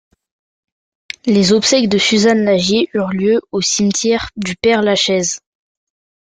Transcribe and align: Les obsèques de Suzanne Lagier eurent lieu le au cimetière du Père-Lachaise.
Les 1.27 1.53
obsèques 1.53 1.87
de 1.87 1.99
Suzanne 1.99 2.43
Lagier 2.43 2.89
eurent 2.95 3.11
lieu 3.13 3.33
le 3.33 3.41
au 3.51 3.61
cimetière 3.61 4.31
du 4.35 4.55
Père-Lachaise. 4.55 5.41